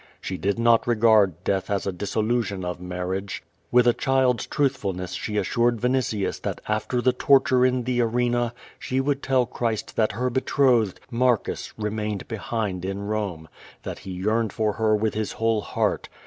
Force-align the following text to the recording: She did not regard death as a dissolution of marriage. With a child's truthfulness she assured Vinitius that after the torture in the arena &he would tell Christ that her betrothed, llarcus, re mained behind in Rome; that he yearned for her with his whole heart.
She 0.19 0.35
did 0.35 0.57
not 0.57 0.87
regard 0.87 1.43
death 1.43 1.69
as 1.69 1.85
a 1.85 1.91
dissolution 1.91 2.65
of 2.65 2.81
marriage. 2.81 3.43
With 3.69 3.87
a 3.87 3.93
child's 3.93 4.47
truthfulness 4.47 5.11
she 5.11 5.37
assured 5.37 5.77
Vinitius 5.79 6.39
that 6.41 6.59
after 6.67 7.01
the 7.01 7.13
torture 7.13 7.63
in 7.63 7.83
the 7.83 8.01
arena 8.01 8.55
&he 8.83 8.99
would 8.99 9.21
tell 9.21 9.45
Christ 9.45 9.95
that 9.97 10.13
her 10.13 10.31
betrothed, 10.31 10.99
llarcus, 11.11 11.71
re 11.77 11.91
mained 11.91 12.27
behind 12.27 12.83
in 12.83 13.03
Rome; 13.03 13.47
that 13.83 13.99
he 13.99 14.11
yearned 14.11 14.51
for 14.53 14.73
her 14.73 14.95
with 14.95 15.13
his 15.13 15.33
whole 15.33 15.61
heart. 15.61 16.09